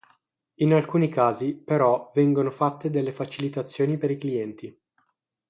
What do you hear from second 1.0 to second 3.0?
casi, però, vengono fatte